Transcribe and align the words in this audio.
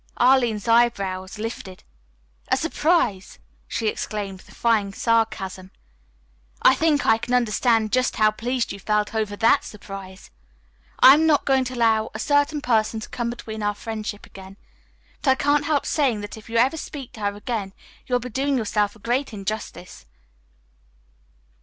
Arline's 0.17 0.67
eyebrows 0.67 1.37
lifted. 1.37 1.83
"A 2.47 2.57
surprise!" 2.57 3.37
she 3.67 3.87
exclaimed 3.87 4.41
with 4.41 4.55
fine 4.55 4.93
sarcasm. 4.93 5.69
"I 6.63 6.73
think 6.73 7.05
I 7.05 7.19
can 7.19 7.35
understand 7.35 7.91
just 7.93 8.15
how 8.15 8.31
pleased 8.31 8.71
you 8.71 8.79
felt 8.79 9.13
over 9.13 9.35
that 9.35 9.63
surprise. 9.63 10.31
I 11.01 11.13
am 11.13 11.27
not 11.27 11.45
going 11.45 11.65
to 11.65 11.75
allow 11.75 12.09
a 12.15 12.17
certain 12.17 12.61
person 12.61 12.99
to 12.99 13.09
come 13.09 13.29
between 13.29 13.61
our 13.61 13.75
friendship 13.75 14.25
again, 14.25 14.57
but 15.21 15.29
I 15.29 15.35
can't 15.35 15.65
help 15.65 15.85
saying 15.85 16.21
that 16.21 16.35
if 16.35 16.49
ever 16.49 16.73
you 16.73 16.77
speak 16.79 17.11
to 17.11 17.19
her 17.19 17.35
again, 17.35 17.71
you 18.07 18.13
will 18.15 18.19
be 18.19 18.29
doing 18.29 18.57
yourself 18.57 18.95
a 18.95 18.97
great 18.99 19.33
injustice." 19.33 20.07